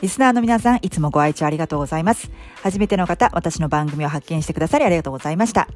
[0.00, 2.30] リスナーの皆さん、いつもご愛聴ありがとうございます。
[2.62, 5.66] 初めての方、私の番組を発見してくださりありがとうございました。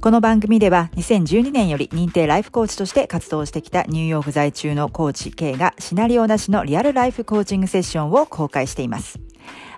[0.00, 9.18] この番組では、2012年より認定ライフコーチとして活動してきたニューヨーク在中のコーチ K がシナリオなしのリアルライフコーチングセッションを公開しています。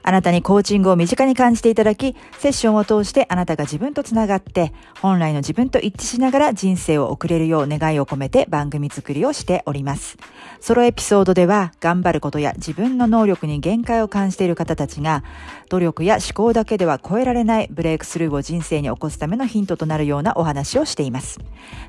[0.09, 10.17] あなたにコーチングを身近に感じていただき、セッションを通してあなたが自分とつながって、本来の自分と一致しながら人生を送れるよう願いを込めて番組作りをしております。
[10.61, 15.25] ソロエピソードでは、頑張ることや自分の能力に限界を感じている方たちが、
[15.71, 21.41] 努力や思考だけでは超えられないブレイクスルーを人生に起こすためのヒントとなるようなお話をしています。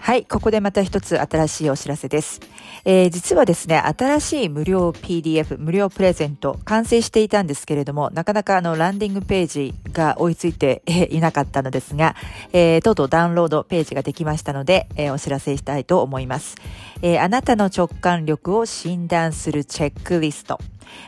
[0.05, 2.39] はい、ここでまた一つ新しいお知らせです。
[2.85, 12.15] えー、実はですね、新しい無料 PDF、無料プレゼント、完成していたんですけれども、なかなかあの、ランディングページが追いついていなかったのですが、
[12.53, 16.57] えー、とうとうダウンロードページができましたので、えー、お知らせしたいと思います。
[17.01, 20.59] えー、あなたの直感力を診断するチェックリスト。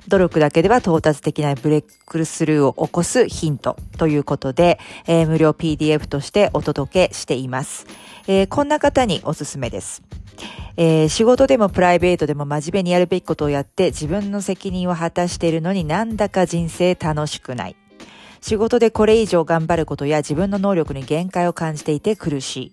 [0.08, 7.86] 努力だけでは到達できないブレイクスルーを起こすヒントということで、えー、無料 PDF としてお届けしています。
[8.28, 10.02] えー、こんな方におすすめです。
[10.78, 17.76] えー、仕事でもプライベートでも真面目にやるべきことをやって自分の責任を果たしているのになんだか人生楽しくない。
[18.42, 22.72] 仕事でこれ以上頑張ることや自分の能力に限界を感じていて苦しい。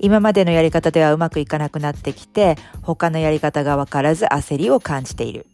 [0.00, 5.46] 今までのやり方ではうまくいかなくなってきて、他のやり方がわからず焦りを感じている。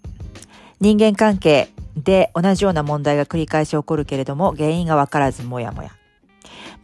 [0.81, 5.91] 人間関係で同じような問題が繰り返し起こるけれども、原因がわからずもやもや。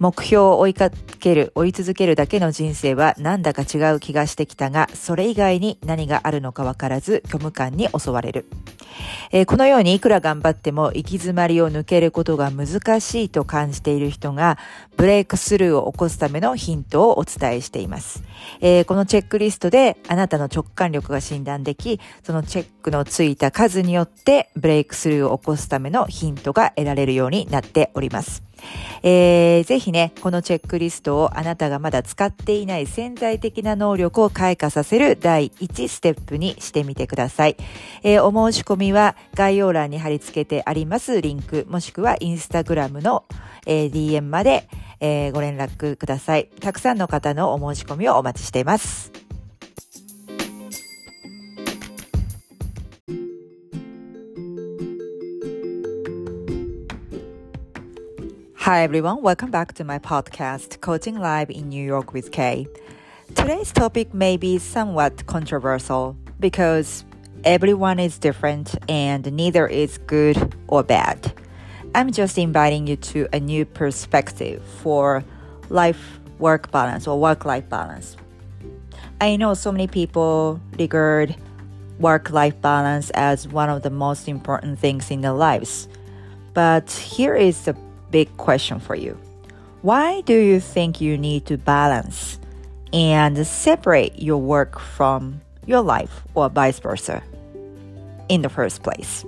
[0.01, 8.47] 目標を追いかける、追い続けるだけの人生はなんだか違う気がしてきたが、それ以外に何があるのかわからず虚無感に襲われる。
[9.31, 14.57] えー、このようにいくら頑張っても行き詰まりを抜けることが難しいと感じている人が、
[14.97, 18.23] ブレイクスルーを起こすためのヒントをお伝えしています。
[18.63, 28.50] えー、このチェックリストであなたの直感力が診断でき、そのチェックのついた数によってブレイクスルーを起こすためのヒントが得られるようになっております。
[29.03, 37.57] えー、ぜひね、このチェックリストをあなたがまだ使っていない潜在的な能力を開花させる第1ステップにしてみてください。
[38.03, 43.25] えー、お申し込みは概要欄に貼り付けてありますリンク、もしくはインスタグラムの、
[43.67, 44.69] えー、DM まで、
[45.01, 46.51] えー、ご連絡ください。
[46.61, 49.30] たくさんの方のお申し込みをお待ちしています。
[58.71, 62.69] Hi everyone, welcome back to my podcast, Coaching Live in New York with Kay.
[63.35, 67.05] Today's topic may be somewhat controversial because
[67.43, 71.33] everyone is different and neither is good or bad.
[71.97, 75.25] I'm just inviting you to a new perspective for
[75.69, 78.17] life work balance or work life balance.
[79.21, 81.35] I know so many people regard
[81.99, 85.89] work life balance as one of the most important things in their lives.
[86.55, 87.77] But here is the
[88.12, 89.18] big question for you
[89.82, 92.40] Why do you think you need to balance
[92.94, 97.22] and separate your work from your life or vice versa
[98.30, 99.26] in the first place?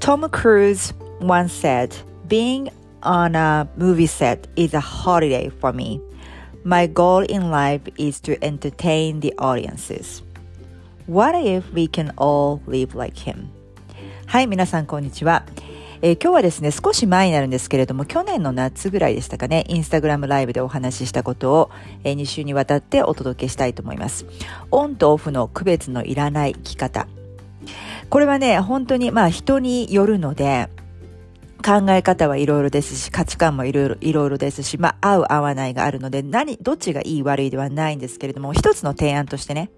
[0.00, 1.96] Tom Cruise once said,
[2.28, 2.68] Being
[3.02, 6.00] on a movie set is a holiday for me.
[6.64, 10.22] My goal in life is to entertain the audiences.
[11.06, 13.50] What if we can all live like him?
[14.26, 15.44] はい、皆さんこんにちは。
[16.01, 21.71] えー、今日はですね、少し前になるんですけれども、去年の夏ぐらいでしたかね、インスタグラムライブでお話ししたことを、
[22.05, 24.25] えー、2週にわたってお届けしたいと思います。
[24.71, 27.07] オンとオフの区別のいらない生き方。
[28.09, 30.69] これはね、本当にまあ人によるので、
[31.61, 39.69] 考え方はいろいろですし、価値観もいろいろ、いろいろですし、まあ、合う合わないがあるので、何、どっちがいい悪いではないんですけれども、一つの提案としてね、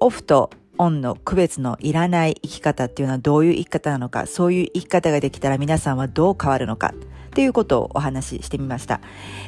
[0.00, 9.00] オフとオンの区別のいらない生き方っていうのはどういう生き方なのか、そういう生き方ができたら皆さんはどう変わるのかっていうことをお話ししてみました。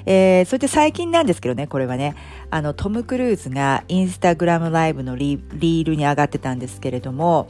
[0.06, 2.15] えー、それで最近なんですけどね、これはね、
[2.50, 7.49] あの、トム・クルーズがインスタグラムライブのリールに上がってたんですけれども、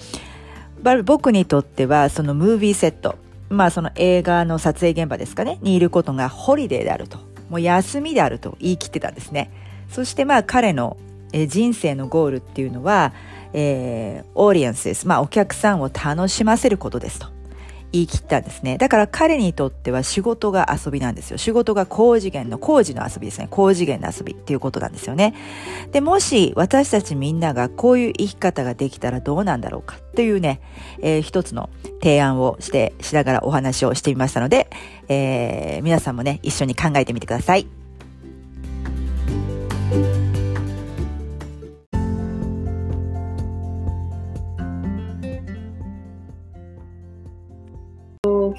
[1.05, 3.17] 僕にとってはそのムービーセット、
[3.49, 7.19] まあその映画の撮影現場ですかね、にいることがホリデーであると、
[7.49, 9.51] もう休みであると言い切ってたんですね。
[9.89, 10.97] そしてまあ彼の
[11.33, 13.13] 人生のゴールっていうのは、
[13.55, 15.09] えー、オーディエンスです。
[15.09, 17.29] まあ、お客さんを楽しませることですと
[17.93, 18.77] 言い切ったんですね。
[18.77, 21.39] だから彼にとっては仕事が遊びなんですよ。
[21.39, 23.47] 仕事が高次元の、工事の遊びですね。
[23.51, 25.33] 高次元の遊びっていうことなんですよね。
[25.93, 30.61] で、もし私たちみんながこういう生き方ができたらどうなんだろうかっていうね、
[31.01, 31.71] えー、一つの
[32.03, 34.69] 提案をして、しながらお話をしてみましたので、
[35.07, 37.84] えー、皆さんもね、一緒に考えてみてください。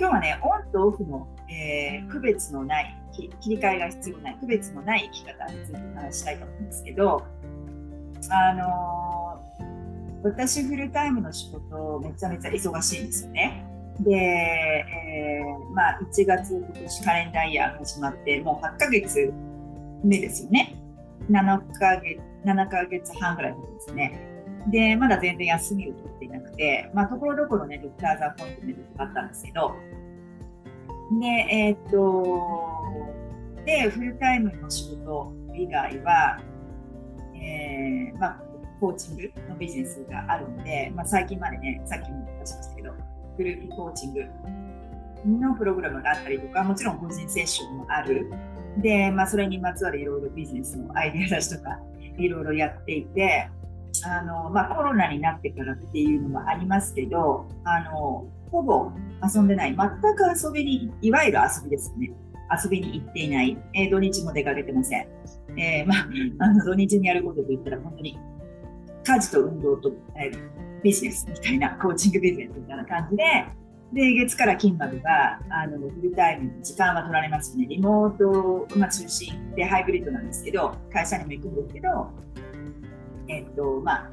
[0.05, 7.25] 今日はね、オンとオフの、えー、区別のない切り替えが必要ない、区別のない生き方についてお話したいと思うんですけど、
[8.29, 13.65] あのー、私フルタイムの仕事めちゃめちゃ忙しいんですよね。
[14.01, 19.33] で、えー、まあ1月今年カレンダーイヤー始まってもう8ヶ月
[20.03, 20.75] 目ですよね。
[21.31, 24.34] 7ヶ月、7ヶ月半ぐらいですね。
[24.67, 29.73] で、まだ全然休みを取っていなくて、まあ、ところどころね、ドクターズアポイントメントがあったんですけど、
[31.19, 36.39] で、えー、っと、で、フルタイムの仕事以外は、
[37.35, 38.41] えー、まあ、
[38.79, 42.93] コーチングのビジネスがあるので、まあ、最近までね、さっきも出しましたけど、
[43.37, 44.25] グループコーチング
[45.25, 48.31] のプログラムがあったりとか、もちろん個人セッションもある。
[48.77, 51.79] で、まあ、それにまつわるいろいろビジネスのアイデア出しとか、
[52.17, 53.49] いろいろやっていて、
[54.05, 58.91] あの、まあ、コロナになってからっていうのもありますけど、あの、ほぼ
[59.23, 62.11] 遊んでない、全く遊びに、いわゆる遊びですね。
[62.63, 65.07] 遊びに行っていない、えー、土日も出かけてません。
[65.57, 66.07] えー、まあ、
[66.45, 68.19] あの土日にやることといったら本当に
[69.03, 73.23] 家事と運動と、えー、ビジネスみたいな、コーチングビジネスみたいな感じで、
[73.93, 77.67] で、月から金までは、あの、フルタイム時間は取られますよね。
[77.67, 82.09] リモート、まあ、中心でハイブリッドなんですけど、会社にも行くんですけど、
[83.27, 84.11] えっ、と、まあ、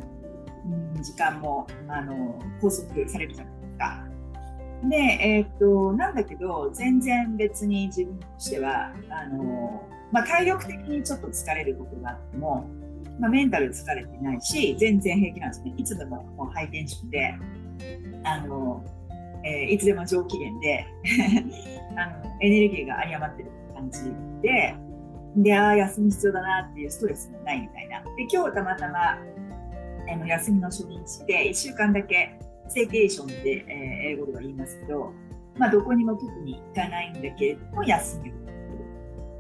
[1.03, 4.05] 時間も、あの、拘束されるじゃないですか。
[4.89, 12.69] で、えっ、と、なんだけど、全然別に自分としては、あの、まあ、体力的にちょっと疲れることがあっても、
[13.19, 15.75] まあ、メンタル疲れてないし、全然平気なんですね。
[15.77, 17.35] いつでももうハイテンションで、
[18.25, 18.85] あの、
[19.45, 20.87] えー、いつでも上機嫌で
[21.97, 24.01] あの、エネルギーが有り余ってる感じ
[24.43, 24.75] で、
[25.37, 28.03] で、ああ、休み必要だなっていうストレスもないみたいな。
[28.03, 35.13] で、今日たまたま、あの休みの初日で、1週間だけ、ステーケーションで、えー、英語では言いますけど、
[35.57, 38.43] まあ、どこにも特に行かないんだけれども、休みを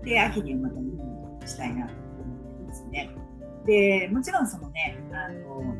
[0.04, 2.02] で、秋にはまた日本にしたいなと思
[2.54, 3.10] ってますね。
[3.66, 5.74] で、もちろんそのね、あの、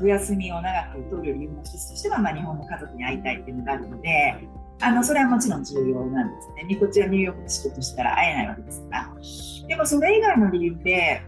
[0.00, 4.36] お休みを長く取る理由の一つとしては、まあ、日本の家族に会いたいっていうのがあるので、
[4.80, 6.76] あの、それはもちろん重要なんですね。
[6.76, 9.14] こちらニューヨークで仕事したら会えないわけですから。
[9.68, 11.22] でもそれ以外の理由で、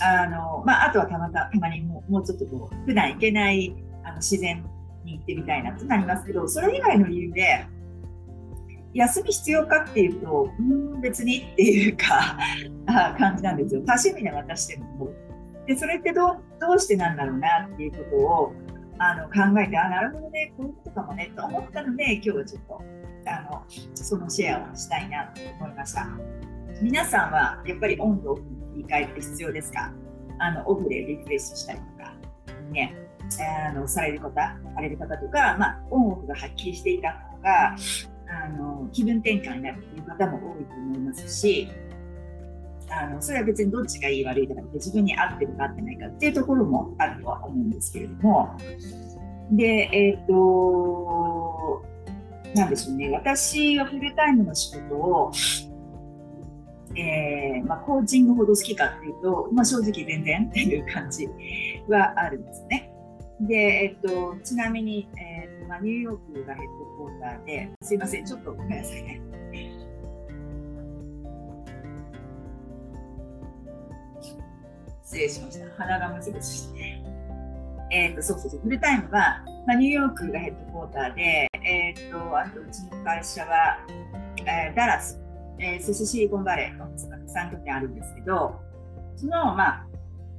[0.00, 4.64] あの、まあ、あとはたまたまにももうちょっとこう、普段行けないあの自然
[5.04, 7.66] に行ってみたいなとなりますけど、それ以外の理由で、
[8.94, 12.38] 休み必要かっていうと、うん、別にっていうか
[13.18, 13.82] 感じなんですよ。
[13.82, 15.10] 多趣味で渡しても。
[15.66, 18.52] で、それってどどうしてなんだろうなっていうことを
[18.98, 22.82] あの考えて、あ、なるほどね、こういうことかもねと思ったので、今日はちょっと
[23.26, 23.64] あの
[23.94, 26.06] そのシェアをしたいなと思いました。
[26.82, 28.42] 皆さんはやっぱり温度を切
[28.76, 29.92] り替えって必要ですか？
[30.38, 32.12] あのオフでリフレッシュしたりとか、
[32.70, 32.94] ね、
[33.68, 37.76] あのされる方、される方とか、まあ、オンオフがはっきりしていた方が、あ
[38.30, 41.68] あの気分転換になるという方も多いと思いますし
[42.90, 48.56] あのそれは別にどっちがいい悪いとかって自分に合ってるか合ってないかっていうところもあるとは思うんですけれども
[49.52, 51.84] でえっ、ー、と
[52.54, 55.32] なんでしょうね私はフルタイムの仕事を
[56.96, 61.28] えー、まあ、コーチングほど好きかっていうと、まあ、正直全然 っていう感じ
[61.86, 62.90] はあるんですね。
[63.40, 69.20] で、えっと、ちなみに、えーまあ、ニューヨークがヘッドクォーターで、すいません、ちょっとごめんなさいね。
[75.08, 75.66] 失礼しました。
[75.82, 77.02] 鼻がむずむずして。
[77.90, 83.78] えっ、と、そうそうそう、フルタイムは、まあ、ニューヨークがヘッドクォーターで、えっ、と、あと、うちの会社は、
[84.44, 85.18] えー、ダラス、
[85.58, 88.60] えー、スシリコンバレーの3拠点あるんですけど、
[89.16, 89.86] その、まあ、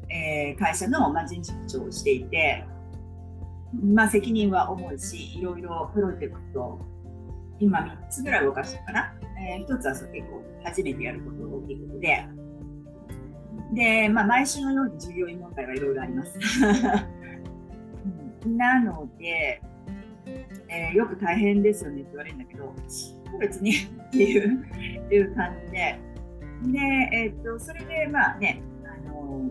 [0.07, 2.63] えー、会社の、まあ、人事部長をしていて、
[3.73, 6.79] まあ、責任は重いし、いろいろプロジェクト、
[7.59, 9.15] 今3つぐらい動かしたかな。
[9.49, 12.27] えー、1つはそ結構初めてやることが大きいことで、
[13.73, 16.39] で、まあ、毎週のように従業員問題はいろいろあります。
[18.47, 19.61] なので、
[20.69, 22.73] えー、よく大変ですよねって言われるんだけど、
[23.39, 23.73] 別にっ
[24.11, 24.65] ていう
[25.13, 25.99] いう感じで、
[26.63, 29.49] で、えー、っと、それでまあね、あの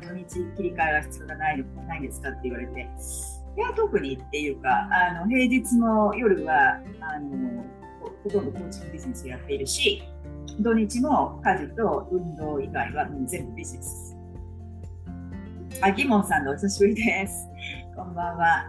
[0.00, 2.84] 土日切り替えが必要がないのないですかって言われて、い
[3.60, 7.64] や、特にっていうか、あの平日の夜はあの
[8.22, 10.02] ほとんどコーチングビジネスをやっているし、
[10.60, 14.16] 土日も家事と運動以外は全部ビジネス。
[15.82, 17.48] あ、ギモンさんのお久しぶりです。
[17.96, 18.64] こんばんは。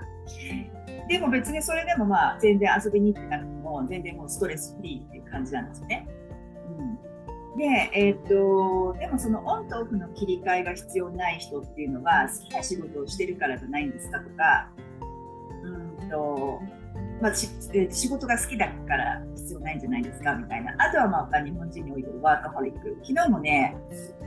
[1.08, 6.08] でも別にそれでもまあ全然遊びに行ってなくても全然もうストレスフリーっていう感じなんですよね。
[6.80, 14.70] うん、で、えー、っと、でもそのオンとオフの切り替えが必要ない人っていうのは好きな仕事をしてるからじゃないんですかとか、
[15.64, 16.60] うんと、
[17.22, 20.36] まあ、仕事が好きだから必要ないんじゃないですか？
[20.36, 20.76] みたいな。
[20.78, 22.98] あとはまあ日本人においてワーカホリック。
[23.04, 23.76] 昨日もね、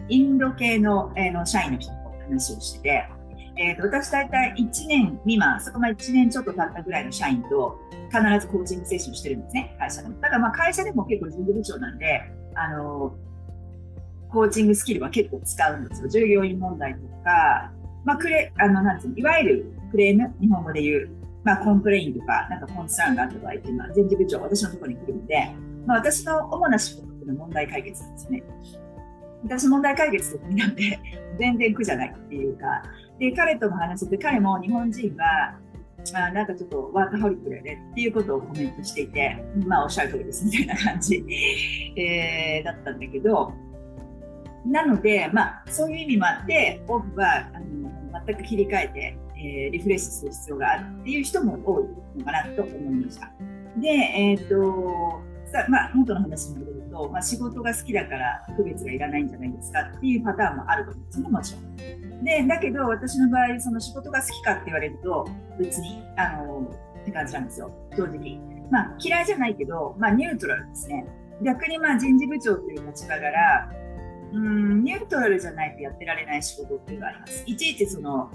[0.08, 3.08] インド系の,、えー、の社員の人と話をしてて、
[3.56, 7.78] えーと、私大体1年未満、そこまで1年ちょっと経ったぐらいの社員と
[8.10, 10.20] 必ずコーチングセッションしてるんですね、会社でも。
[10.20, 12.22] だからまあ会社でも結構人事部長なんで、
[12.54, 13.16] あの
[14.30, 16.08] コーチングスキルは結構使うんですよ。
[16.08, 17.72] 従業員問題とか、
[18.04, 21.10] まあ、クレあのなんていうのいわゆるクレーム、日本語で言う、
[21.48, 25.50] まあ、 complain とか、なんか concern があった場合っていうのは、人事部長、私のところに来るので、
[25.86, 28.42] まあ、私の主な仕事っていうのは問題解決なんですね。
[29.44, 31.00] 私問題解決得意なんで、
[31.38, 32.82] 全然苦じゃないっていうか、
[33.18, 35.58] で、彼とも話してて、彼も日本人は、
[36.12, 41.24] まあ、なんかちょっとワーカホリックだよねっていうことをコメントしていて、まあ、おっしゃる通りですみたいな感じ、
[41.96, 43.54] えー、だったんだけど、
[44.66, 51.84] なので、まあ、そういう意味もあって、オフはあの全く切り替えて、えー、リフレッシュする必要があるっていう人も多い
[52.18, 53.30] のかなと思いました。
[53.78, 62.24] で、えっ、ー、と、さまあ、元の話に戻ると、まあ、仕事が好きだから区別がいらないんじゃないですかっていうパターンもあると思うんですね、もちろん。
[62.24, 65.26] で、だけど私の場合、その仕事が好きかって言われると、
[65.58, 68.38] 別に、あの、って感じなんですよ、正直。
[68.70, 71.06] まあ、嫌いじゃないけど、まあ、ニュートラルですね。
[71.42, 73.70] 逆にまあ人事部長という立場から、
[74.32, 77.44] うん、ニュートラルじゃないとやってられない仕事っていうのがあります。
[77.46, 78.30] いちいちその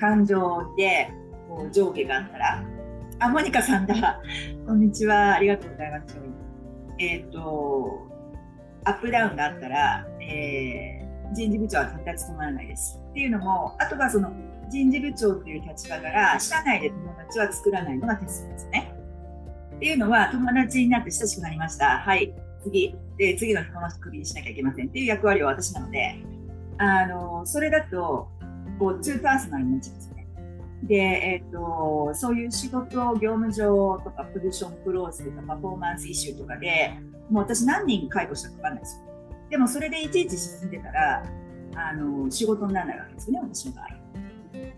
[0.00, 1.12] 感情で
[1.46, 2.64] こう上下があったら、
[3.18, 4.18] あ、モニカさんだ。
[4.66, 5.34] こんにちは。
[5.34, 6.18] ありがとうございます。
[6.98, 8.08] えっ、ー、と、
[8.84, 12.98] アップダウンがあったら、えー、人事部長は絶対務まらないです。
[13.10, 14.32] っていうのも、あとはその
[14.70, 18.94] 人事部長という立場から、社内で友達は作らないのが鉄則ですね。
[19.76, 21.98] っていうのは、友達になって親しくなりました。
[21.98, 22.96] はい、次。
[23.18, 26.16] で、次の人のクビにしなきゃいけませんっていう役割は私なので、
[26.78, 28.30] あの、それだと、
[28.80, 30.10] こう、ツーパーソナルになっちゃうんです
[30.82, 36.94] で、え、ー、と、そういう仕事、業務上とか、ポジションクローズとか、パフォーマンスイシューとかで、
[37.30, 39.02] もう私何人介護したか分かんないですよ。
[39.50, 41.22] でもそれでいちいち進んでたら、
[41.76, 43.86] あの、仕事にならないわけですよね、私の場合。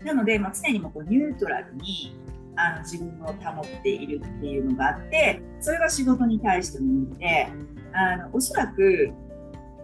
[0.05, 2.19] なので、まあ、常にもこうニュートラルに
[2.55, 7.47] あの自分を保っているっていうのがあって、それが仕事に対しての意味で、
[7.93, 9.11] あの、おそらく、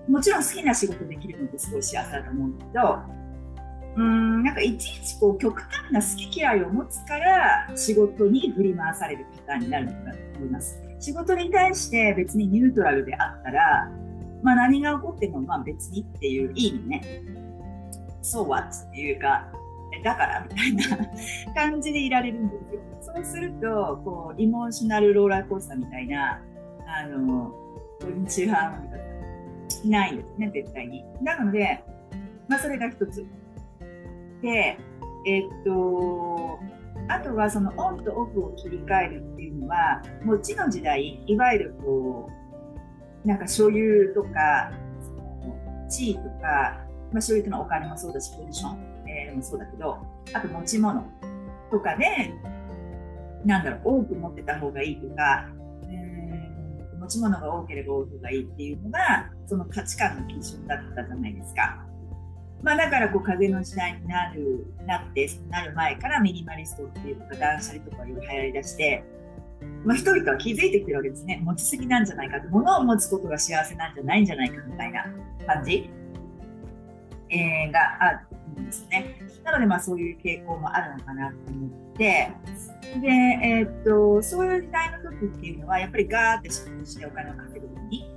[0.07, 3.18] もちろん好きな仕事できるのってすごい幸せだと思うんだけど、
[4.00, 10.79] うんなんかいちいちこう極端な好き嫌いを持つから仕事に振り回されるパターンになるのかと思います。
[11.00, 13.91] 仕事に対して別にニュートラルであったら、
[14.41, 17.01] まあ、何が起こってもまあ別にっていういい意味ね、
[18.22, 19.51] そうはっていうか、
[20.03, 21.08] だからみたいな
[21.53, 22.82] 感じでいられるんですよ。
[23.01, 26.41] そうすると、こう、イモーショナルローラーコースターみたいな、
[26.86, 27.51] あの、
[28.00, 28.79] こんにちは、
[29.86, 31.03] ないんですね、絶対に。
[31.22, 31.84] なので、
[32.48, 33.25] まあ、それが一つ。
[34.41, 34.77] で、
[35.25, 36.60] えっと、
[37.08, 42.29] あとはそのオンとオフを切り替えるっていうのはもう地の時代いわゆるこ
[43.25, 44.72] うなんか所有とか
[45.89, 49.98] 地位とか、まあ、所有というのはお金もそうだしポジション、え、もそうだけど
[50.34, 51.03] あと持ち物
[51.72, 52.34] とかで
[53.43, 55.48] なんだろう多く持ってた方がいいとか、
[55.89, 61.88] え、持ち物が多ければ多い方がいいっていうのがその価値観の基準だったじゃないですか。
[62.61, 69.03] まあ、だからこう風の時代になるなってなる前からミニマリストっていうか断捨離とかいろいろ流行りだして、
[69.85, 71.41] まあ、人々は気づいてきてるわけですね。
[71.43, 75.05] 持ちすぎなんじゃないか物を持つことが幸せなんじゃないんじゃないかみたいな
[75.47, 75.89] 感じ、
[77.29, 78.11] えー、があ
[78.55, 79.15] るんですね。
[79.43, 82.31] なのでまあそういう傾向もあるのかなと思って。
[83.01, 88.11] で、えー、っとそういう時代の時っていうのはやっぱりガーって仕事してお金を稼ぐのに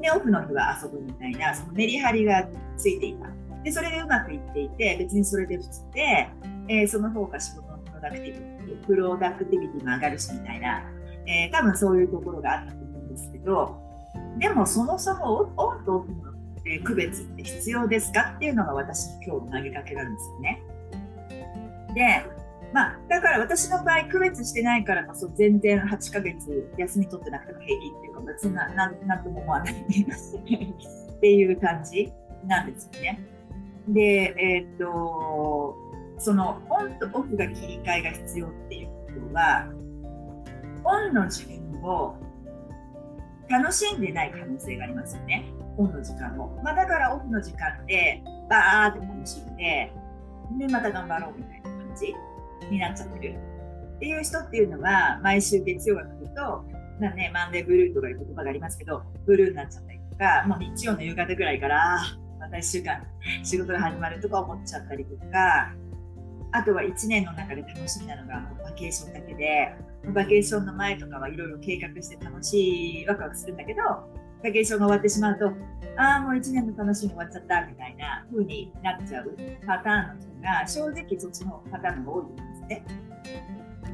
[0.00, 3.26] でオフの日は遊ぶみたいなそのメリハリがついていた。
[3.64, 6.28] でそれでうまくいっていて別にそれで普通で、
[6.68, 10.84] えー、その方が仕事のプロダクティビティプロダクティビティも上がるしみたいな、
[11.26, 13.76] えー、多分そういうところがあったと思うんですけど
[14.38, 20.62] でもそもそもオンとオフの区別って必要ですかっていうのが私今日の投げかけなんですよね。
[21.94, 22.38] で
[22.72, 32.12] まあ、だから私の場合区別してないからこそ全然8ヶ月休み取ってなくても平気っていうか別になんとも思わない っていう感じ
[32.46, 33.37] なんですよね。
[33.88, 35.76] で、えー、っと、
[36.18, 39.66] そのオンとオフが切り替えが必要っていうことは、
[40.84, 42.16] オンの自分を
[43.48, 45.44] 楽しんでない可能性がありますよね。
[45.76, 46.60] オンの時間を。
[46.62, 49.92] まあ、だからオフの時間でバーって楽しんで、
[50.58, 52.14] で、また頑張ろうみたいな感じ
[52.70, 53.34] になっちゃってる。
[53.96, 56.64] っていう人っていうのは、毎週月曜が来ると、
[57.00, 62.00] なね、マンデーブルーとかいう言葉がありますけど、ブルーになっちゃったりとか、もう日曜の夕方ぐらいから、
[62.50, 63.02] た1週間
[63.42, 65.72] 仕事が始まるとか思っちゃったりとか
[66.52, 69.74] あとは1年の中で楽しみなのがバケーションだけで
[70.14, 73.82] バケーションの前とかはいろいろ計画して楽しいワクワクするんだけど
[74.42, 75.52] バケーションが終わってしまうと
[75.96, 82.84] ああもう1年の楽しみ終わっちゃったみたいな風になっちゃうパターンの人が正直そっちのパターンが多いんですね。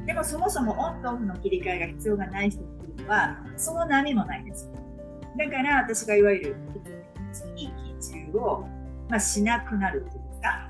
[0.05, 4.69] でもそもそもオンとオフの切り替えが必要がない人っていうのはその波もないです。
[5.35, 6.55] だから私がいわゆる
[7.55, 7.73] いい
[8.11, 8.67] 中を、
[9.09, 10.69] まあ、しなくなるというか、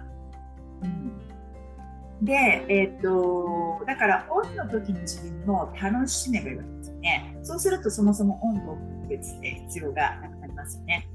[0.83, 7.37] うん、で、えっ、とだからオンの時の自分も楽しめばいいわけですよね。
[7.43, 11.07] そうするとそもそもオンとオフの別って必要がなくなりますよね。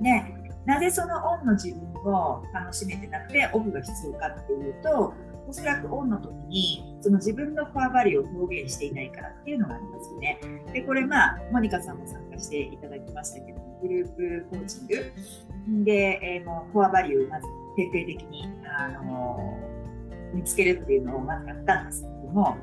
[0.00, 5.14] でなぜそのオンの自分を楽しめてなくてオフが必要かっていうと
[5.46, 10.40] おそらくオンの時にその自分のコアバリを表現していないからっていうのがありますよね。
[10.72, 22.56] でこれまあモニカさんも参加していただきましたけどグループコーチングで、えー、もうコアバリューをまず徹底的に、あのー、見つけるっていうのをまずやったんですけども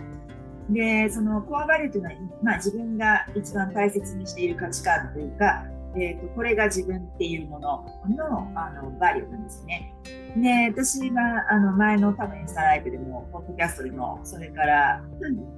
[0.70, 9.94] でそのコアバリューというのは、まあ、自分が一番大切にしている価値観というかえーと、これが自分っていうもののあのバリューなんですね。
[10.38, 15.04] で私があの前の多分インスタライブでもポッドキャストでもそれから、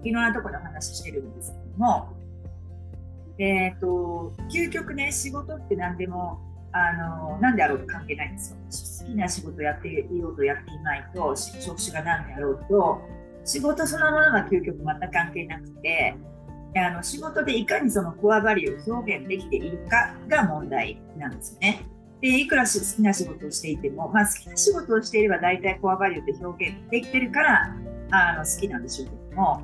[0.04, 2.10] いろんなところで話してるんですけども、
[3.40, 6.40] えっ、ー、と究極ね仕事って何でも
[6.72, 9.06] あの何であろうと関係ないんですよ。
[9.06, 13.02] 好きな仕事やっていようとやっていないと職種が何であろうと
[13.46, 16.16] 仕事そのものは究極全く関係なくて
[16.76, 21.86] あの仕事でいかにそのコアバリューを表現できているかが問題なんですよね。
[22.22, 27.76] でいくら好きな仕事をしていても、まあ、好きな仕事をしていれば大体コアバリューって表現できてるから
[28.12, 29.62] あの好きなんでしょうけども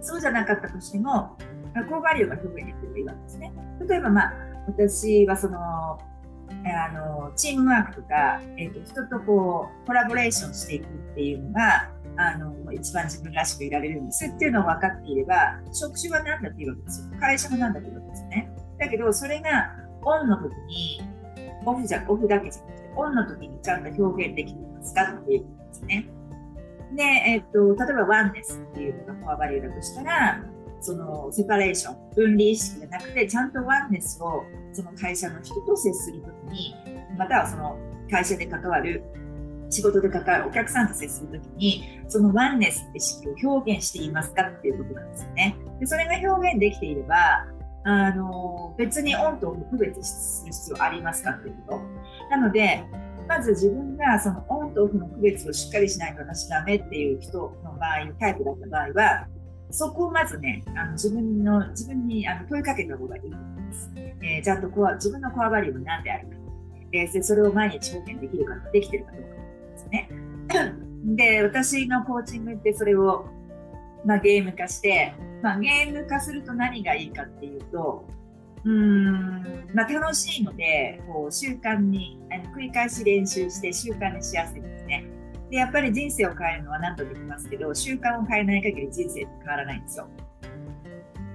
[0.00, 1.36] そうじゃなかったとしても
[1.88, 3.52] コアバリューが表現できてればいいわけですね。
[3.88, 4.32] 例えば、まあ、
[4.66, 5.98] 私はそのあ
[6.92, 17.20] のチームワークとか、えーと、と人とこうコラボレーションしていくっていうのがあの一番自分らしくいられるんですっていうのを分かっていれば職種は何だっていうわけですよ。
[17.20, 18.50] 会社も何だっていうわけですよね。
[18.78, 21.02] だけどそれがオンの時に
[21.64, 26.08] オフじゃオフだけじゃなくてオンの時にちゃんと表現できていますかっていうことですね
[26.94, 30.42] で、えっと、例えばワンネスっていうのがコアバリューだとしたら
[30.80, 36.74] そのセパレーション分離意識じゃなくてちゃんとワンネスをその会社の人と接するときに
[37.16, 37.78] またはその
[38.10, 39.02] 会社で関わる
[39.70, 45.56] 仕事で関わるお客さんと接するときに、そのワンネスって意識を表現していますかっていうことなんですよね。
[45.80, 47.46] でそれが表現できていれば、
[47.84, 51.80] あの別にオンとオフ区別する必要ありますかっていうこと。
[52.30, 52.84] なので、
[53.28, 59.26] まず自分がそのオンとオフの区別をしっかりしないと私ダメっていう人の場合、タイプだった場合は、
[59.70, 63.92] そこをまずね、あの自分の、自分にあの問いかけた方がいいと思います。
[64.22, 66.34] えー、ちゃんとコア、自分のコアバリューは何であるか。
[66.92, 69.28] えー、それを毎日表現できるか、できてるかどうか
[69.72, 69.88] です。
[69.88, 70.10] ね。
[71.16, 73.26] で、私のコーチングってそれを、
[74.06, 78.06] まあ、ゲーム化して、まあ、ゲーム化すると何がいいかっていうと、
[78.64, 79.42] うん、
[79.74, 85.04] まあ、楽しいので、こう習慣にあの繰り返し練習して習慣にしやすいですね。
[85.50, 90.08] で、やっぱり人生を変えるのは何度も言いますけど、習慣を変えない限り人生って変わらないんですよ。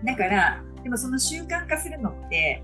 [0.04, 2.64] だから、でもその習慣化するのって、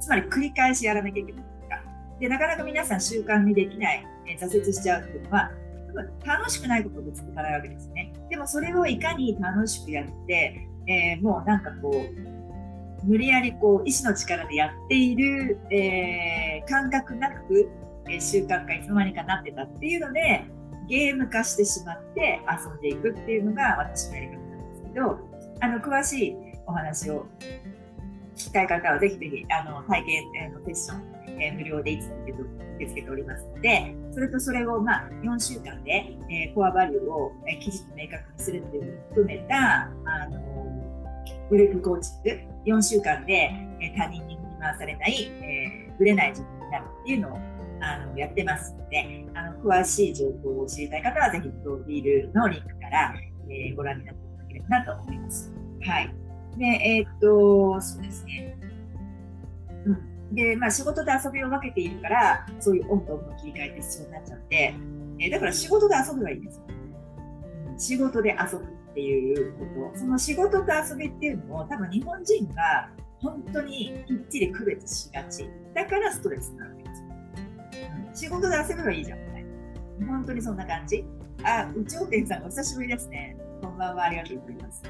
[0.00, 1.82] つまり繰り返しやらなきゃいけないか。
[2.20, 5.50] で、なかなか皆さん習慣にできない、え挫折しちゃうっていうのは、
[6.24, 8.12] 楽しくないことで続かないわけですね。
[8.28, 12.35] でもそれをいかに楽しくやって、えー、もうなんかこう、
[13.06, 17.70] 無理やりこう意志の力でやっている、えー、感覚なく、
[18.08, 20.44] えー、習慣化いつの間にかなってたっていうので、
[20.88, 25.18] ゲーム化してしまって遊んでいくっていうのが私のやり方なんですけど、
[25.60, 27.26] あの、詳しいお話を
[28.34, 32.32] 聞きたい方はぜひぜひ、あの、体験のセッション、えー、無料でいつも受
[32.78, 40.45] け付けておりますので、それとそれを、まあ、4週間で、えー、コアバリューを、えー、きちっと明確にするっていうのを含めた、あの、
[41.50, 42.22] グループコーチン
[42.66, 47.38] グ、4週間で、え、他人に振り回されない、えー、ぶれない自分になるっていうのを、
[47.80, 53.14] あの、やってますので、あの、詳しい情報を知りたい方は、ぜひ、プロフィールのリンクから、
[53.48, 55.52] えー、ご覧になっていただければなと思います。
[55.82, 56.14] はい。
[56.58, 58.56] で、えー、っと、そうですね。
[59.84, 60.34] うん。
[60.34, 64.74] で、まあ仕事で遊びを分けているから、そういうオンとオフの切り替えって必要になっちゃって、
[65.20, 66.62] え、だから仕事で遊べばいいんですよ。
[67.78, 68.64] 仕事で遊ぶ
[68.96, 69.98] っていうこと。
[69.98, 72.88] その仕事と遊びっていうのを多分日本人が
[73.20, 75.50] 本当にきっちり区別しがち。
[75.74, 77.04] だからストレスになるわけです。
[77.04, 79.44] うん、仕事で遊べばいいじゃん、ね。
[80.06, 81.04] 本当にそんな感じ。
[81.44, 83.36] あ、宇宙店さんお久しぶりですね。
[83.60, 84.82] こんばんは、ありがとうございます。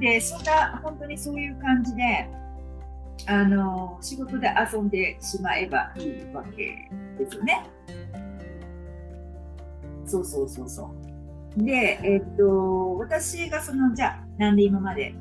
[0.00, 2.28] で、そんな、本当にそういう感じで、
[3.28, 7.64] あの、仕事で遊んでしまえばいいわけですよね。
[10.04, 10.99] そうそうそうそう。
[11.56, 15.14] で、えっと、私がその、じゃあ、なんで今まで、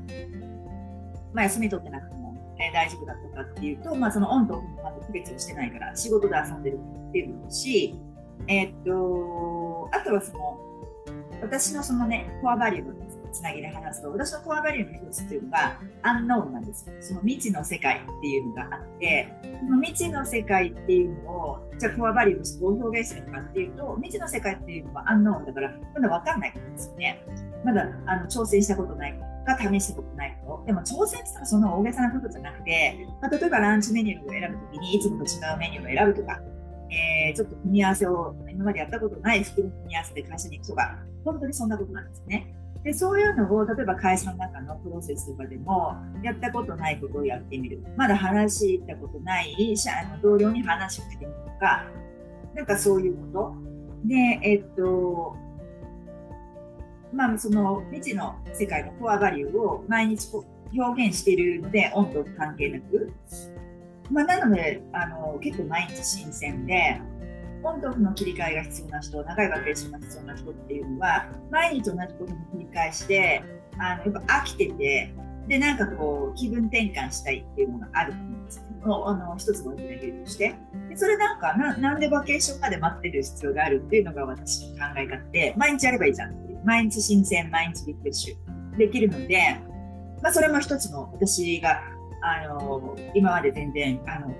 [1.34, 7.96] まあ、休み取ってなくても、えー、大丈夫だったかっていうと、まあ、そのオンとオフの区別をしてないから、仕事で遊んでるっていうのもし、
[8.48, 10.60] えっと、あとはその、
[11.42, 12.94] 私のそのね、コアバリューの
[13.32, 16.86] つなぎで話すと、私のコアバリューの一つっていうのが、アンノーンなんです。
[17.02, 27.24] その未知の世界っていうのがあって、その未知の世界っていうのを、じゃあコアバリューとしてどう表現するのかっていうと、未知の世界っていうのはアンノーンだから、まだわかんないんですよね。
[27.64, 30.66] まだあの挑戦したことないか試したことないこと。
[30.68, 36.40] でも挑戦って言ったらそんな大げさなことじゃなくて、まあ、例えばランチメニューを選ぶときにいつもと違うメニューを選ぶとか、
[36.92, 42.56] えー、ちょっと組み合わせを今までやったことない服の組み合わせで会社に行くとか、本当にそんなことなんですね。
[42.90, 47.84] で、そういうのを、例えば会社の中のプロセスとかでも、やったことないことをやってみる。
[47.96, 51.86] まだ話したことない社の同僚に話をしてみるとか、
[52.56, 53.54] なんかそういうこ
[54.04, 54.08] と。
[54.08, 55.38] で、えっと、
[57.14, 60.28] まあ、その未知の世界のコアバリューを毎日
[60.76, 63.14] 表現しているので、温度関係なく。
[64.10, 67.00] まあ、なので、あの、結構毎日新鮮で、
[67.64, 73.44] オンとオフの切り替えが必要な人、長いバケーションが必要な人っていうのは、毎日同じことの繰り返して、
[73.78, 75.14] あのやっぱ飽きてて、
[75.48, 80.56] で、なんかこう、気分転換したいっていうのがあると思うんですけど、あの、一つの大きな理由として。
[80.90, 86.62] でそれなんかな、なんでバケーションまで待ってる必要があるっていうのが私の考え方で、毎日やればいいじゃんっていう。
[86.64, 89.60] 毎日新鮮、毎日リフレッシュできるので、
[90.22, 91.82] まあ、それも一つの私が、
[92.22, 94.36] あの、今まで全然、あの、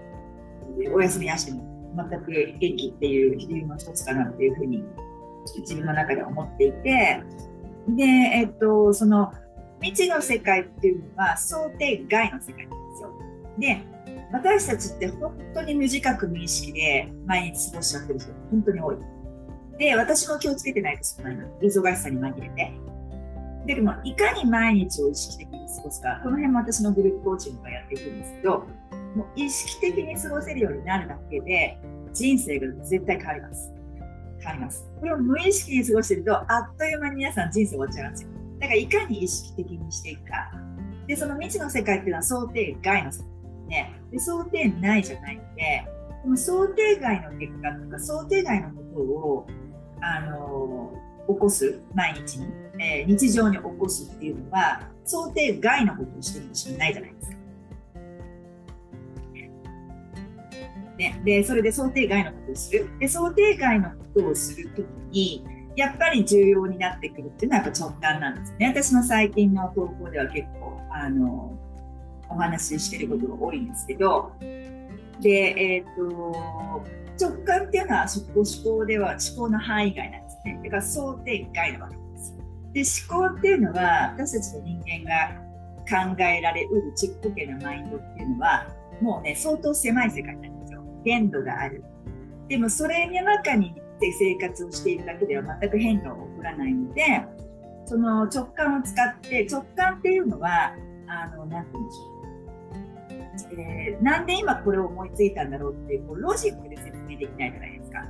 [0.94, 1.69] お休みなしでも
[2.10, 4.84] 全く元気っていう理由の一つかなっていうふうに
[5.60, 7.24] 自分の中で思っていて
[7.88, 9.34] で、えっと、その
[9.82, 13.14] 未知の世界っていうのは想定外の世界なんですよ。
[13.58, 13.86] で
[14.32, 18.98] 私たちって本当に無自覚無意識で毎日過ごしちゃってる人本当に多い。
[19.80, 21.46] で、私も気をつけてないと少ないな。
[21.62, 22.74] 忙しさに紛れて。
[23.66, 28.66] でも、いかに毎日を意識的に過ごすか、この辺も私のグループコーチングがやっていくんですけど、
[29.20, 31.78] もう意識的に過ごせるようになるだけで、
[32.14, 33.74] 人生が絶対変わります。
[34.40, 34.90] 変わります。
[34.98, 38.30] これを無意識に過ごしてると、あっという間に皆さん人生終わっちゃいますよ。
[38.60, 40.52] だからいかに意識的にしていくか。
[41.06, 43.28] で、その未知の世界っていうのは想定外の世界
[43.68, 43.94] ね。
[44.10, 45.86] で、想定内じゃないので、
[46.24, 49.48] この想定外の結果とか、想定外のことを、
[50.02, 52.48] あのー、起こす、毎日に、
[52.80, 57.39] えー、日常に起こすっていうのは、想定外のことをしてるしかないじゃないですか。
[61.00, 61.20] ね。
[61.26, 62.90] で、それで想定外のことをする。
[63.00, 68.68] で、想定外のことをするときに、やっぱり重要になってくるっていうのはやっぱ直感なんですね。
[68.68, 71.58] 私の最近の投稿では結構、あの、
[72.30, 74.32] お話ししてることが多いんですけど、
[75.22, 76.86] で、えっ、ー、と、
[77.20, 80.60] 直感っていうのは思考では思考の範囲外なんですね。
[80.64, 81.98] だから想定外なわけ
[82.74, 83.08] です。
[83.08, 88.68] で、思考っていうのは、私たちの人間が考えられうるちっぽけなマインドっていうのは、
[89.02, 90.59] もうね、相当狭い世界なんで。
[91.04, 91.84] 限度がある。
[92.48, 97.04] でも、それの中に生活をしているだけでは全く変化を起こらないので、
[97.86, 100.74] その直感を使って、直感っていうのは、
[101.08, 102.20] あの、なんて言うんでしょう。
[103.58, 108.06] え、なんで今これを思いついたんだろうってこうロジックで説明できないじゃないですか。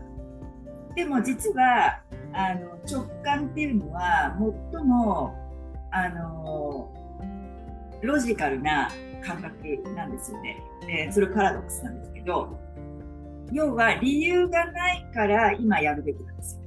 [0.95, 2.01] でも実は
[2.33, 4.35] あの直感っていうのは
[4.73, 5.35] 最も
[5.91, 6.91] あの
[8.01, 8.89] ロジカルな
[9.23, 9.53] 感覚
[9.95, 10.57] なんですよね。
[10.89, 12.59] えー、それパラドックスなんですけど
[13.51, 16.61] 要は理由がないから今やるべきなんですよ。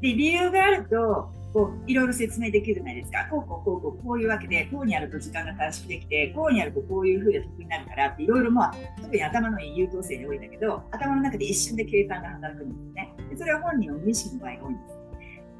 [0.00, 3.26] で理由があるとこういろいろ説明できるじゃないですか。
[3.30, 13.14] こうこうこうこうこういうわけで、こうにやると時間が短縮できて、こうにやるとこういうふうで得になるからっていろいろまあ、特に頭のいい優等生に多いんだけど、頭の中で一瞬で計算が働くんですね。
[13.30, 14.96] でそれは本人の無意識の場合が多いんです。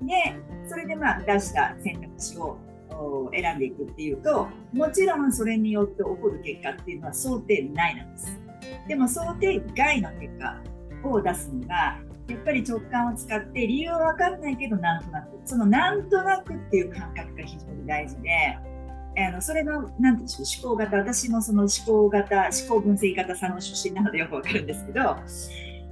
[0.02, 2.58] で、それでまあ出した選択肢を
[3.32, 8.35] 選んでいくっていうと、もちろんそれによって起こる結果っていうのは想定内なんです。
[8.88, 10.62] でも想定外の結果
[11.08, 18.58] を出すのがやっぱり直感を使って理由は分かんないけどなんとなくそのなんとなくっていう感覚が非常に大事で
[19.18, 25.16] あのそれの何て言うんでしょう思考型私もその思考型思考分析型さんの出身なのでよく分かるんですけど、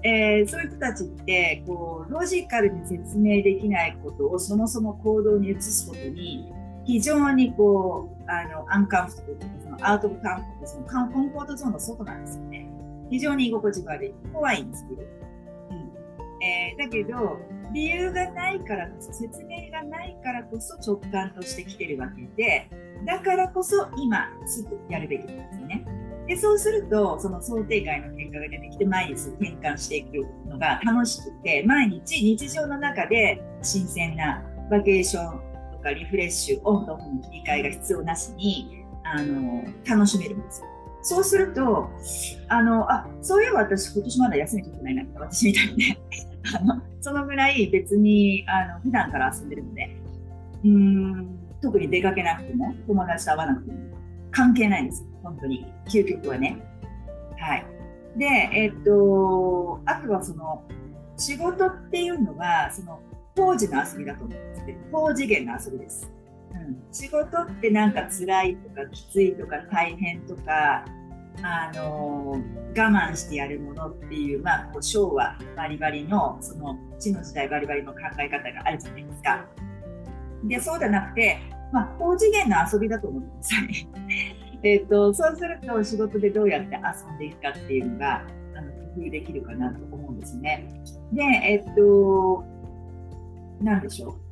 [0.03, 6.53] えー、そういう人たちってこうロジカルに説明できないことをそもそも行動に移すことに
[6.85, 12.74] 非常にこうあのアンカンフトというかそのアウト・オブ・カンフォートそのコンフォートゾーンの外なんですよね。
[13.11, 17.39] 非常に居心地が悪い怖いんですけどうんえー、だけど
[17.73, 22.71] 理由がないからこそ説明がないからこそ直感として来てるわけで
[23.05, 25.87] だからこそ今すぐやるべきなんですね。
[26.27, 35.41] でそうするとその想定外の結果が出てきて毎日転換していくのが楽しくて毎日日常の中で新鮮なバケーション
[35.73, 40.69] とかリフレッシュオンとオフの切り替えが必要なしにあの楽しめるんですよ。
[41.05, 41.91] そうすると、
[42.49, 45.99] あの、あ、そういえば私今年まだ休み取ってないな、私みたいにね。
[46.53, 49.97] あのそのぐらい別にあの普段から遊んでるので
[50.65, 53.79] うん特に出かけなくても友達と会わなくても
[54.31, 55.67] 関係ないんですよ本当に。
[55.89, 56.59] 究極はね。
[57.39, 57.67] はい。
[58.17, 60.63] でえっとあとはその
[61.17, 63.01] 仕事っていうのはその
[63.37, 66.11] 工事の遊びだと思うんですけど高次元の遊びです、
[66.93, 70.85] 仕事ってなんか辛いとかきついとか大変とか
[71.43, 79.47] あの我慢してやるものっていう、まあ、こう昭和バリバリのその地の時代バリバリの考え方があるじゃないですか。
[80.45, 81.39] でそうじゃなくて、
[81.73, 83.89] まあ、高次元の遊びだと思ってください。
[84.63, 88.25] えっとそうすると仕事でどうやって遊んでいくかっていうのが
[88.57, 90.69] あの工夫できるかなと思うんですね。
[91.13, 92.45] で、えっと、
[93.61, 94.24] なんでしょう。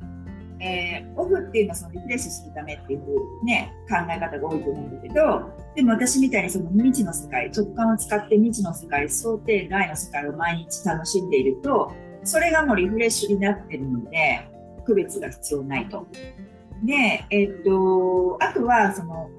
[0.63, 11.91] えー、オフっていうのはそのリフレッシュするためっていう、ね、考え方が多いと思うんだけどでも私みたいにその未知の世界直感を使って未知の世界想定外の世界を毎日楽しんでいると
[12.23, 14.47] それがもうリフレッシュになってるので
[14.85, 16.07] 区別が必要ないと。
[16.83, 19.29] で、えっと、あとはその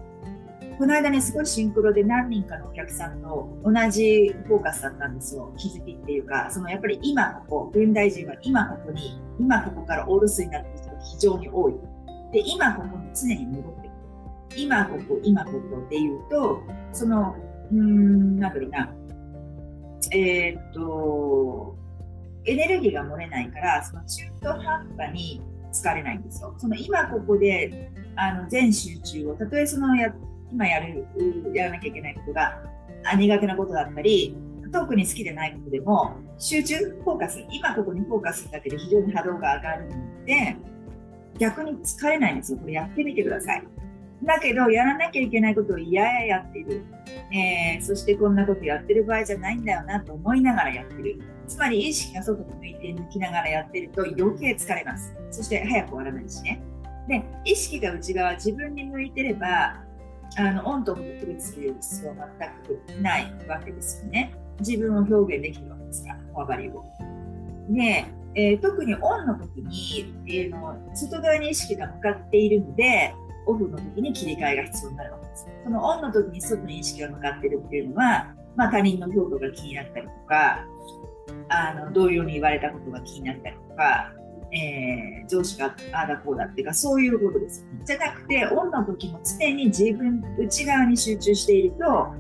[0.79, 5.53] この間ね、すごいシンクロで何人かのお客さんと同じフォーカスだったんですよ。
[5.57, 10.74] 気づきっていうか、そのやっぱり今ここ、現代人は今ここに、今ここからオールスになって
[11.05, 11.75] 非常に多い。
[12.33, 13.91] で、今ここに常に戻ってくる。
[14.57, 16.63] 今ここ、今ここっていうと、
[16.93, 17.37] その、
[17.73, 18.95] うん、なんだろうな、
[20.13, 21.77] えー、っと、
[22.47, 26.55] エネルギーが漏れないから、その中途半端に疲れないんですよ。
[26.59, 30.15] その今ここであの全集中を、たとえそのや
[30.53, 31.07] 今やる、
[31.55, 32.63] やらなきゃいけないことが
[33.05, 34.37] あ苦手なことだったり、
[34.73, 40.57] 特に好きでないことでも、集中、フォーカス、今ここにフォーカスするだけで非常に波動が上がるので、
[41.39, 42.59] 逆に疲れないんですよ。
[42.59, 43.63] これやってみてください。
[44.23, 46.85] だけど、やらなきゃいけないことを嫌々やってる。
[47.33, 51.21] えー、そしてこんなことやってる場合じゃないんだよなと思いながらやってる。
[51.47, 55.15] つまり意識が外に向いて抜きながらやってると余計疲れます。
[55.31, 56.63] そして早く終わらないしね。
[57.09, 59.83] で、意識が内側、自分に向いてれば、
[60.37, 64.35] あのオンとオフの区別する必要は全くないわけですよね。
[64.61, 66.85] 自分を表現できるわけですから、縄張りを。
[67.69, 68.05] で、
[68.37, 73.15] えー、特にオンの時に、えー、の外側に意識が向かっているので、
[73.47, 75.47] オフの時に切り替えが必要になるわけです。
[75.65, 80.67] そのオンの時に外に意識が向かっているっていうのは、まあ、他人の評価が気になったりとか、
[81.49, 84.13] あの同様に言われたことが気になったりとか、
[84.53, 87.67] えー、上司がああだこうだっていうかそういうことです。
[87.85, 92.15] じゃなくてオンの時も常に自分内側に集中していると、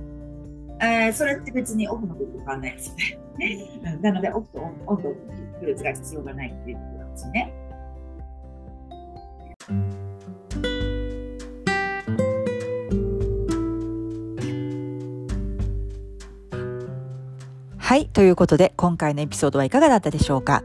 [0.80, 2.96] えー、それって別にオフのこと変わんないですよ
[3.38, 3.98] ね。
[4.02, 5.08] なので、オフとオンと
[5.60, 7.54] 区別が必要がないっていうことなんですね。
[17.78, 18.06] はい。
[18.08, 20.64] ということで、今回のエピソードはいかがだったでしょうか？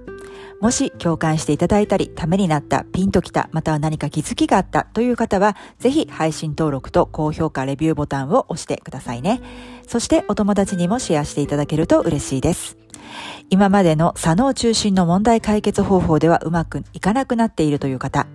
[0.61, 9.41] もし共感していただいたり、ためになった、ピンときた、または何か気づきがあったという方は、ぜひ配信登録と高評価、レビューボタンを押してくださいね。
[9.87, 12.77] そしてお友達にもシェアしていただけると嬉しいです。
[13.49, 18.27] 今までの左脳中心の問題解決方法ではうまくいかなくなっているという方、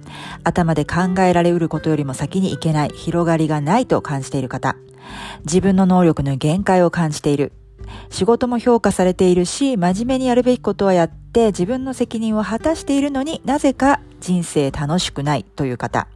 [0.45, 4.77] 頭で考えられうることよりも先にいけない、広がりがないと感じている方、
[5.45, 7.53] 自分の能力の限界を感じている、
[8.11, 16.07] 仕事も評価されているし、真面目にやるべきことはやって自分の責任を果たしているのになぜか人生楽しくないという方。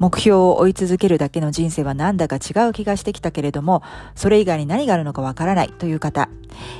[0.00, 3.82] 目標を追い続けるだけの人生はなんだか違う気がしてきたけれども、
[4.16, 6.28] それ以外に何があるのかわからないという方。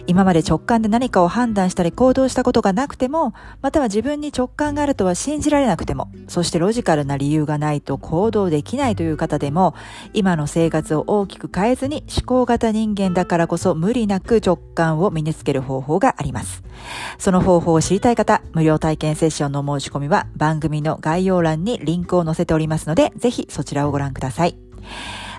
[0.09, 9.75] 今まで直感で何かを判断したり行動したことがなくても、または自分に直感があるとは信じられなくても、そしてロジカルな理由がないと行動できないという方でも、
[10.15, 16.65] 今の生活を大きく変えずに思考型人間だからこそ無理なく直感を身につける方法があります。
[17.19, 24.57] その方報を知りたい方、無料体験セッションの申し込みは番組の概要欄にリンクを載せておりますので、ぜひそちらをご覧ください。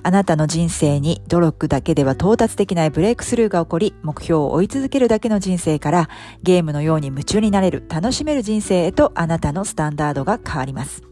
[0.04, 6.10] あなたの人生に努力だけでは到達できないブレイクスルーが起こり、目標を追い続けるだけの人生から、
[6.44, 11.04] ゲームのように夢中になれる、楽しめる人生へとあなたのスタンダードが変わります。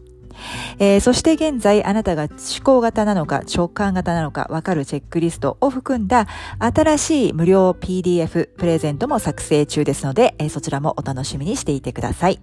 [0.78, 2.30] えー、そして現在あなたが思
[2.62, 6.26] 考型なのか直感型なのかわかるチェックリストを含んだ
[6.58, 12.40] 新しい無料 PDF プレゼントも作成中ですので、えー、そちらもお楽しみにしていてください。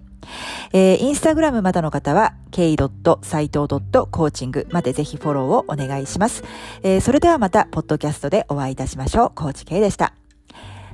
[0.72, 6.42] えー、インスタグラムまだの方は、k.saito.coaching までぜひフォローをお願いします。
[6.82, 9.32] えー、それではまた、ポッドキャストでお会いいたしましょう。
[9.34, 10.23] コーチ K でした。